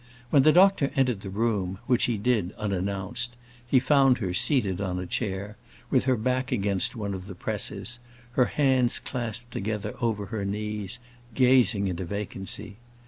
[0.31, 3.35] When the doctor entered the room, which he did unannounced,
[3.67, 5.57] he found her seated on a chair,
[5.91, 7.99] with her back against one of the presses,
[8.31, 10.97] her hands clasped together over her knees,
[11.35, 12.77] gazing into vacancy.